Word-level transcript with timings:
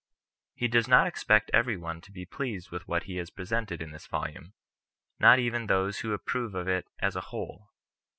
Jle 0.59 0.67
does 0.71 0.87
not 0.87 1.05
expect 1.05 1.51
every 1.53 1.77
one 1.77 2.01
to 2.01 2.11
be 2.11 2.25
pleased 2.25 2.71
with 2.71 2.87
what 2.87 3.03
he 3.03 3.17
has 3.17 3.29
presented 3.29 3.83
in 3.83 3.91
this 3.91 4.07
volume, 4.07 4.53
not 5.19 5.37
even 5.37 5.67
those 5.67 5.99
who 5.99 6.11
ap 6.15 6.25
prove 6.25 6.55
of 6.55 6.67
it 6.67 6.87
as 6.97 7.15
a 7.15 7.21
whole. 7.29 7.69